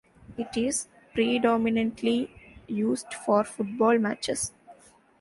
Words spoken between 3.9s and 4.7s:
matches.